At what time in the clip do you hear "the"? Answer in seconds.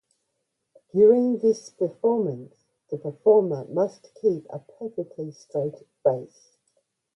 2.89-2.97